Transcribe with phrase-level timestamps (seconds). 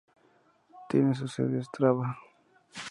[0.89, 2.17] Tiene su sede en Ostrava.